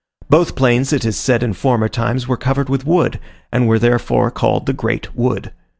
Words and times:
Both 0.31 0.55
plains, 0.55 0.91
it 0.93 1.05
is 1.05 1.15
said 1.15 1.43
in 1.43 1.53
former 1.53 1.87
times 1.87 2.27
were 2.27 2.35
covered 2.35 2.69
with 2.69 2.87
wood, 2.87 3.19
and 3.51 3.67
were 3.67 3.77
therefore 3.77 4.31
called 4.31 4.65
the 4.65 4.73
Great 4.73 5.15
Wood. 5.15 5.51